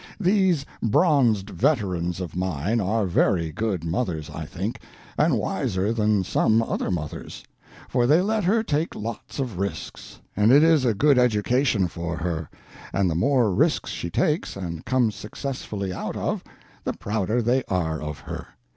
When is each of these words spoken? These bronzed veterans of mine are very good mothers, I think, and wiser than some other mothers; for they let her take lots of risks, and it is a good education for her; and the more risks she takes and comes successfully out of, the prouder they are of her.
These 0.19 0.65
bronzed 0.81 1.47
veterans 1.51 2.19
of 2.21 2.35
mine 2.35 2.79
are 2.81 3.05
very 3.05 3.51
good 3.51 3.83
mothers, 3.83 4.31
I 4.31 4.45
think, 4.47 4.79
and 5.15 5.37
wiser 5.37 5.93
than 5.93 6.23
some 6.23 6.63
other 6.63 6.89
mothers; 6.89 7.43
for 7.87 8.07
they 8.07 8.19
let 8.19 8.43
her 8.45 8.63
take 8.63 8.95
lots 8.95 9.37
of 9.37 9.59
risks, 9.59 10.19
and 10.35 10.51
it 10.51 10.63
is 10.63 10.85
a 10.85 10.95
good 10.95 11.19
education 11.19 11.87
for 11.87 12.17
her; 12.17 12.49
and 12.91 13.11
the 13.11 13.13
more 13.15 13.53
risks 13.53 13.91
she 13.91 14.09
takes 14.09 14.55
and 14.55 14.83
comes 14.85 15.13
successfully 15.13 15.93
out 15.93 16.15
of, 16.17 16.43
the 16.83 16.93
prouder 16.93 17.39
they 17.39 17.63
are 17.67 18.01
of 18.01 18.21
her. 18.21 18.47